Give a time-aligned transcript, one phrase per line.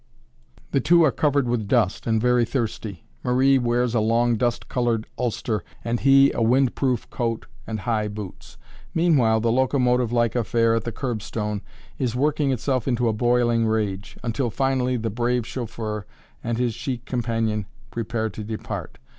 [0.71, 5.05] The two are covered with dust and very thirsty; Marie wears a long dust colored
[5.15, 8.57] ulster, and he a wind proof coat and high boots.
[8.95, 11.61] Meanwhile, the locomotive like affair at the curbstone
[11.99, 16.07] is working itself into a boiling rage, until finally the brave chauffeur
[16.43, 18.97] and his chic companion prepare to depart.